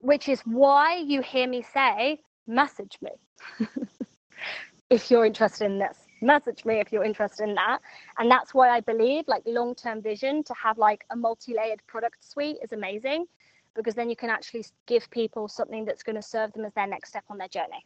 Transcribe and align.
which 0.00 0.28
is 0.28 0.40
why 0.42 0.96
you 0.96 1.22
hear 1.22 1.48
me 1.48 1.62
say, 1.62 2.20
message 2.46 2.98
me 3.00 3.10
if 4.90 5.10
you're 5.10 5.24
interested 5.24 5.66
in 5.66 5.78
this. 5.78 5.98
Message 6.22 6.64
me 6.64 6.80
if 6.80 6.92
you're 6.92 7.04
interested 7.04 7.48
in 7.48 7.54
that. 7.54 7.78
And 8.18 8.30
that's 8.30 8.52
why 8.52 8.68
I 8.70 8.80
believe 8.80 9.24
like 9.28 9.42
long 9.46 9.74
term 9.74 10.02
vision 10.02 10.42
to 10.44 10.54
have 10.54 10.76
like 10.76 11.04
a 11.10 11.16
multi 11.16 11.54
layered 11.54 11.80
product 11.86 12.24
suite 12.28 12.58
is 12.62 12.72
amazing 12.72 13.26
because 13.74 13.94
then 13.94 14.10
you 14.10 14.16
can 14.16 14.30
actually 14.30 14.64
give 14.86 15.08
people 15.10 15.48
something 15.48 15.84
that's 15.84 16.02
going 16.02 16.16
to 16.16 16.22
serve 16.22 16.52
them 16.52 16.64
as 16.64 16.74
their 16.74 16.86
next 16.86 17.10
step 17.10 17.24
on 17.30 17.38
their 17.38 17.48
journey. 17.48 17.84